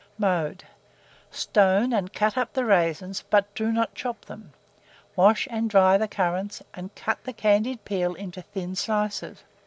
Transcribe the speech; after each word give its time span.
Mode. 0.17 0.63
Stone 1.29 1.93
and 1.93 2.11
cut 2.11 2.35
up 2.35 2.53
the 2.53 2.65
raisins, 2.65 3.23
but 3.29 3.53
do 3.53 3.71
not 3.71 3.93
chop 3.93 4.25
them; 4.25 4.51
wash 5.15 5.47
and 5.51 5.69
dry 5.69 5.95
the 5.95 6.07
currants, 6.07 6.63
and 6.73 6.95
cut 6.95 7.23
the 7.23 7.33
candied 7.33 7.85
peel 7.85 8.15
into 8.15 8.41
thin 8.41 8.75
slices. 8.75 9.43